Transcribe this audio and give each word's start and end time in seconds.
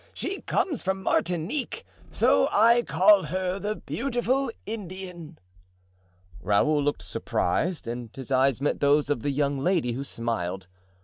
She 0.15 0.41
comes 0.41 0.81
from 0.81 1.03
Martinique, 1.03 1.85
so 2.11 2.49
I 2.51 2.81
call 2.81 3.25
her 3.25 3.59
the 3.59 3.75
beautiful 3.75 4.51
Indian." 4.65 5.37
Raoul 6.41 6.81
looked 6.83 7.03
surprised 7.03 7.87
and 7.87 8.09
his 8.15 8.31
eyes 8.31 8.61
met 8.61 8.79
those 8.79 9.11
of 9.11 9.19
the 9.19 9.29
young 9.29 9.59
lady, 9.59 9.91
who 9.91 10.03
smiled. 10.03 10.65